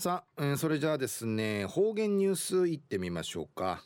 [0.00, 3.82] さあ、えー、それじゃあですね方言ニュースいってみましょうか、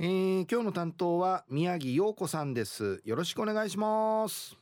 [0.00, 3.00] えー、今日の担当は宮城陽子さんです。
[3.04, 4.56] よろしくお願いします。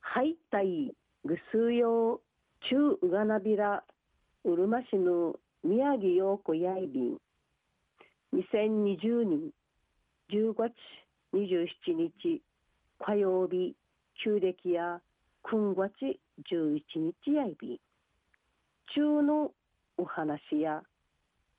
[0.00, 0.94] はいたい
[1.26, 2.22] ぐすよ
[2.70, 3.84] 中うがなびら
[4.44, 7.18] うるま市の宮城陽子やいびん。
[8.32, 9.50] 2020年
[10.32, 10.72] 10月
[11.34, 11.66] 27
[11.98, 12.40] 日
[12.98, 13.76] 火曜日
[14.24, 15.02] 旧暦や
[15.52, 15.92] 9月
[16.50, 17.78] 11日やいびん。
[18.94, 19.50] 中の
[19.96, 20.80] お話や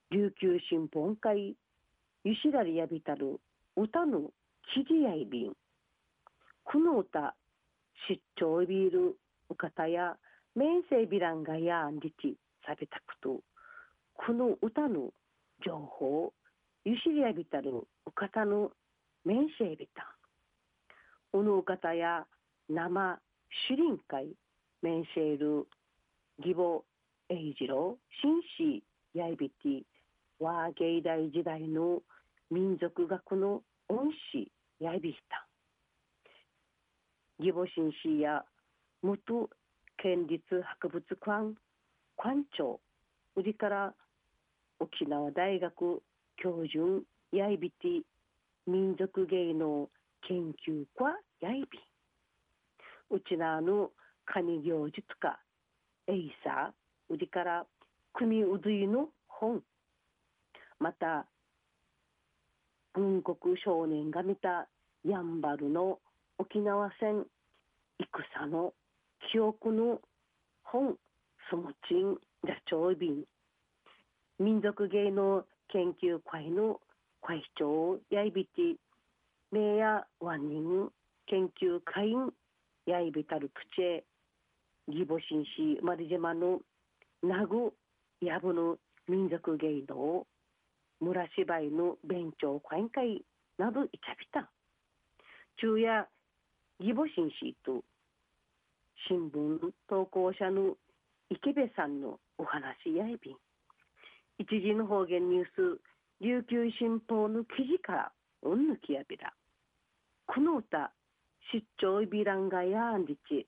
[0.10, 1.56] 琉球新報会
[2.24, 3.42] ゆしらりやびたる
[3.76, 4.32] 歌の
[4.74, 5.54] 記事やいびん。
[6.64, 7.36] この歌
[8.08, 9.18] 出張いびる
[9.50, 10.16] お方や
[10.56, 13.42] 面世ビランガやんりちさびたくと。
[14.14, 15.12] この歌の
[15.66, 16.32] 情報
[16.86, 18.72] ゆしりやびたるお方の
[19.26, 22.26] 面世ビタンおのお方や
[22.70, 23.20] 生
[23.68, 24.30] 主臨会
[24.82, 25.68] 面世る
[26.40, 26.84] 義母
[27.30, 29.84] 栄次郎紳士やいびて
[30.40, 32.02] 和芸大時代の
[32.52, 35.48] 民族学の恩師やいびた
[37.40, 38.44] 義母紳士や
[39.02, 39.50] 元
[39.98, 41.56] 県立博物館
[42.18, 42.80] 館長
[43.36, 43.94] 売りから
[44.80, 46.04] 沖縄大学
[46.38, 48.04] 教授やいびて
[48.68, 49.90] 民族芸能
[50.28, 51.80] 研究家やいび
[53.10, 53.90] うちなの
[54.26, 55.40] カニ行事とか
[56.08, 57.66] エイサー売りから
[58.14, 59.62] 組うどいの本。
[60.80, 61.26] また
[62.94, 64.68] 軍国少年が見た
[65.04, 66.00] やんばるの
[66.38, 67.26] 沖縄戦
[68.00, 68.74] 戦の
[69.32, 70.00] 記憶の
[70.64, 70.96] 本
[71.50, 73.24] そのちんじゃちょいびん
[74.40, 76.80] 民族芸能研究会の
[77.22, 78.76] 会長やいびて
[79.52, 80.90] 名やワンニン
[81.28, 82.32] 研究会員
[82.86, 84.04] やいびたるプチェ
[84.88, 86.60] 義母紳士マリジェマの
[87.24, 87.74] 名護
[88.22, 88.78] やぶの
[89.08, 90.26] 民族芸能
[91.00, 93.24] 村芝居の勉強会会
[93.58, 94.50] などいちゃびた
[95.58, 96.08] 昼夜
[96.80, 97.84] 義母紳士と
[99.08, 100.76] 新聞投稿者の
[101.30, 103.36] 池部さんのお話やいびん
[104.38, 105.80] 一時の方言ニュース
[106.22, 108.12] 琉球新報の記事から
[108.44, 109.34] うんぬきやびら
[110.28, 110.92] この歌
[111.54, 113.48] 出張いびらんがやんりち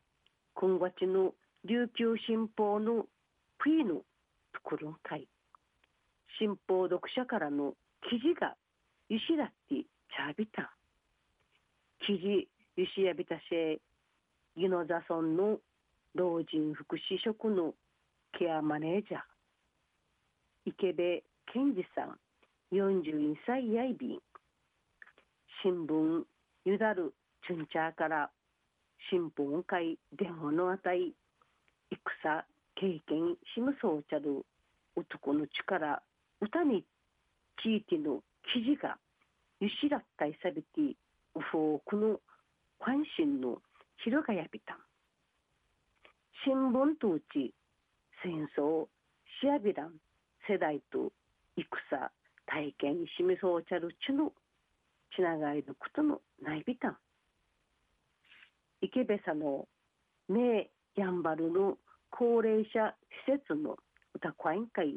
[0.53, 1.33] 今月の
[1.65, 3.05] 琉球新報の
[3.59, 5.27] 冬のところ会。
[6.39, 7.73] 新報読者からの
[8.09, 8.55] 記事が
[9.09, 10.71] ゆしらってちゃびた
[12.05, 13.79] 記事ゆしやびたせ
[14.55, 15.57] ギノザ村の
[16.13, 17.73] 老人福祉職の
[18.37, 19.21] ケアマネージャー。
[20.65, 22.17] 池部健二さん
[22.75, 24.19] 42歳やいびん。
[25.63, 26.23] 新聞
[26.65, 27.13] ゆだる
[27.47, 28.29] チュンチャーから
[29.09, 31.13] 新聞会電話のあたい
[31.91, 32.45] 戦
[32.79, 34.45] 経験しむそうちゃる
[34.95, 36.01] 男の力
[36.41, 36.85] 歌に
[37.63, 38.21] 地域の
[38.53, 38.97] 記事が
[39.59, 40.81] ゆしらったいさびて
[41.35, 42.19] うふうくの
[42.79, 43.57] 関心の
[44.03, 44.77] 広がやびた。
[46.45, 47.51] 新聞とうち
[48.23, 48.85] 戦争
[49.41, 49.93] しやびらん
[50.47, 51.11] 世代と
[51.57, 52.11] 戦
[52.45, 54.31] 体験しみそうちゃるちの
[55.15, 56.97] ちながいのことのないびたん。
[58.81, 59.67] 池部さの
[60.29, 61.77] 名やんばるの
[62.09, 62.93] 高齢者
[63.27, 63.77] 施設の
[64.15, 64.95] 歌会員会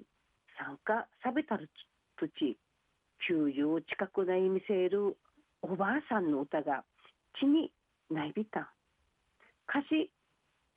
[0.59, 1.69] 参加さべたる
[2.19, 2.56] 土地
[3.28, 5.16] 90近くない見せる
[5.62, 6.84] おばあさんの歌が
[7.38, 7.71] 地に
[8.10, 8.72] ないびた。
[9.69, 10.10] 歌詞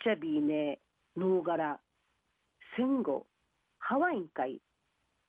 [0.03, 0.79] チャビーネ
[1.17, 1.79] ノーガラ
[2.77, 3.25] 戦後
[3.79, 4.61] ハワイン会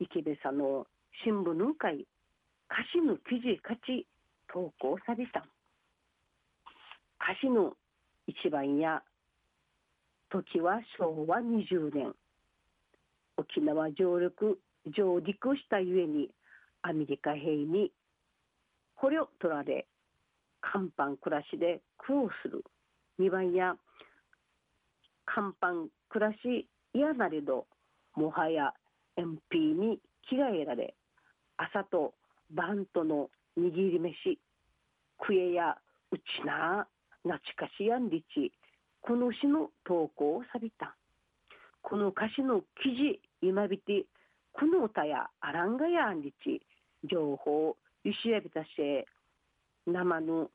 [0.00, 0.86] 池部さんの
[1.24, 2.06] 新聞ぬんかい
[2.70, 4.06] 歌詞の記事かち
[4.52, 5.40] 投稿さびた。
[5.40, 5.42] ん
[7.20, 7.74] 歌詞の
[8.26, 9.02] 一番や
[10.30, 12.14] 時は昭和20年。
[13.36, 16.30] 沖縄上陸上陸したゆえに
[16.82, 17.92] アメリカ兵に
[18.96, 19.86] 捕虜取られ
[20.60, 22.64] 甲板暮らしで苦労する。
[23.18, 23.76] 二番や
[25.34, 27.66] 甲板暮らし嫌なれど
[28.14, 28.72] もはや
[29.16, 29.98] MP に
[30.28, 30.94] 着替えられ
[31.56, 32.14] 朝と
[32.50, 33.28] 晩との
[33.58, 34.38] 握り飯
[35.18, 35.76] クエや
[36.10, 36.86] うちな
[37.24, 38.52] なちかしやんりち
[39.00, 40.96] この詩の投稿をさびた。
[41.82, 44.04] この歌詞の記事今びて
[44.52, 46.60] この歌やアランガやんりち
[47.10, 49.06] 情報ゆしやびたせ
[49.86, 50.50] 生の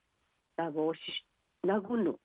[0.57, 0.99] なごし
[1.63, 2.15] なぐぬ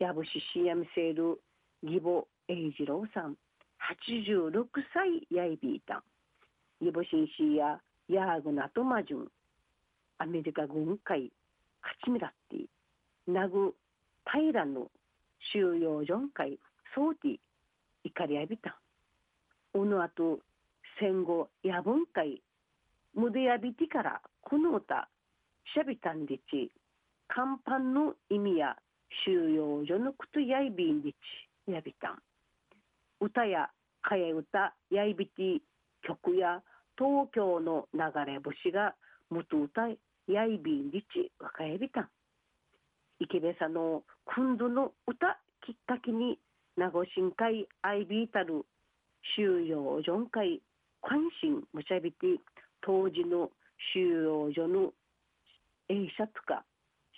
[0.00, 1.38] やぶししやみせる
[1.82, 3.36] 義母栄次郎さん
[3.80, 4.64] 86
[4.94, 6.02] 歳やいびいたん。
[6.80, 9.28] イボシンシーやヤーグナトマジュン。
[10.18, 11.30] アメリカ軍会、
[11.82, 13.74] カチミラッティ、ナグ、
[14.24, 14.90] タイラの
[15.52, 16.58] 収容所会、
[16.94, 17.36] ソーティ、
[18.04, 18.74] 怒りやびたん。
[19.74, 20.40] おのあと、
[20.98, 22.42] 戦後、やぶん会、
[23.14, 25.08] ムデやびてからこの歌、
[25.74, 26.70] しゃびたんでち、
[27.28, 28.76] 甲板の意味や
[29.26, 31.16] 収容所のことやいびんでち、
[31.70, 32.18] やびたん。
[33.20, 33.70] 歌や
[34.08, 35.60] 替え歌やいびて
[36.02, 36.62] 曲や
[36.96, 38.94] 東京の流れ星が
[39.30, 39.88] 元歌
[40.26, 42.08] やいびんりち若えびたん。
[43.20, 46.38] 池部さんの今度の歌きっかけに
[46.76, 48.64] 名護新会アイビータル
[49.36, 50.62] 収容所会
[51.02, 52.40] 関心むしゃびて
[52.80, 53.50] 当時の
[53.92, 54.92] 収容所の
[55.88, 56.64] 映写とか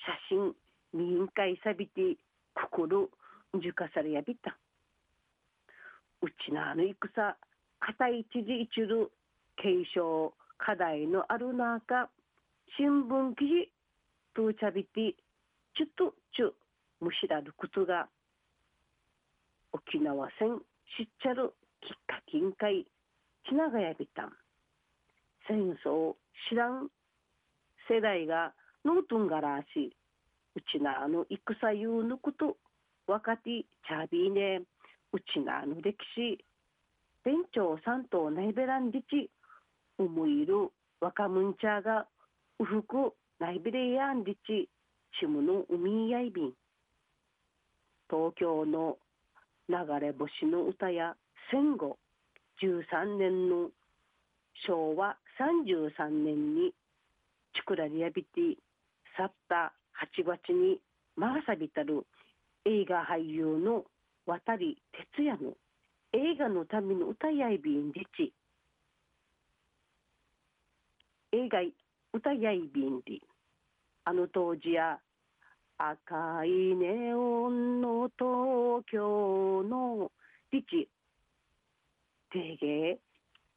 [0.04, 0.54] 写真
[0.92, 2.16] 民会さびて
[2.54, 3.08] 心
[3.60, 4.56] じかされやびた。
[6.22, 7.36] うちなあの戦
[7.80, 9.10] 片一時一る
[9.56, 12.08] 継承課題のある中
[12.78, 13.72] 新聞記事
[14.34, 15.14] とちゃびて
[15.76, 16.54] ちゅとちゅ
[17.00, 18.08] むしらることが
[19.72, 20.58] 沖縄戦
[20.96, 22.86] しっちゃるきっかけんかい
[23.48, 24.32] ちながやびたん。
[25.48, 26.14] 戦争
[26.48, 26.88] 知らん
[27.90, 28.52] 世代が
[28.84, 29.96] ノートンガラーし
[30.54, 32.56] うちなあの戦ゆうぬこと
[33.06, 34.60] 若手チャビーネ
[35.12, 36.38] うちなあの歴史
[37.24, 39.30] 店長さんとナイベランディチ
[39.98, 40.70] 思いる
[41.00, 42.06] 若むんちゃが
[42.58, 44.68] うふくナイベレヤンディチ
[45.18, 46.52] シムの海やいびん。
[48.08, 48.98] 東京の
[49.68, 51.16] 流れ星の歌や
[51.50, 51.98] 戦後
[52.62, 53.70] 13年の
[54.66, 56.72] 昭和33年に
[57.54, 58.56] チクラリアビティ
[59.16, 60.80] 去った8月に
[61.16, 62.06] マーサビタル
[62.64, 63.84] 映画俳優の
[64.26, 64.70] 渡哲
[65.18, 65.52] 也の
[66.12, 68.32] 映画のための歌やいびんでち。
[71.32, 71.60] 映画
[72.12, 73.20] 歌やいびんで。
[74.04, 74.98] あの当時や
[75.78, 80.10] 赤いネオンの東京の
[80.52, 80.88] リチ。
[82.30, 82.98] 定芸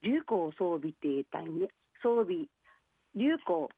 [0.02, 1.68] 流行装備てたんや
[2.02, 2.46] 装備。
[3.16, 3.70] 流行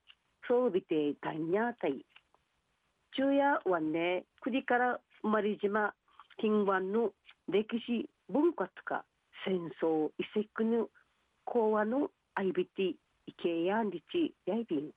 [0.48, 2.06] 装備てたんやたい
[3.18, 5.92] 昼夜はね国から生まれ島
[6.40, 7.10] 金湾の
[7.50, 9.06] 歴史文化とか
[9.44, 10.88] 戦争遺跡の
[11.44, 12.86] 講話のアイビティ
[13.26, 14.92] イケヤンリチヤイビン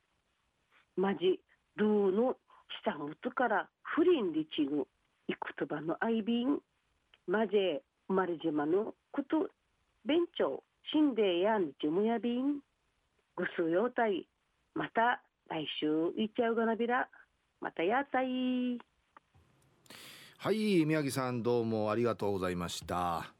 [0.96, 1.40] マジ
[1.76, 2.36] ルーの
[2.84, 4.86] 下元からフリンリチの
[5.26, 6.58] いくとばのアイビン
[7.26, 7.78] マジェ
[8.08, 9.48] 生まれ島のこと
[10.04, 10.62] 弁長
[10.92, 12.60] シンデーヤンチムヤビン
[13.34, 14.26] ぐすよたい
[14.74, 15.86] また来週
[16.20, 17.08] いっちゃうがなびら。
[17.60, 18.78] またやったい。
[20.38, 23.26] はい宮城さんどうもありがとうございました。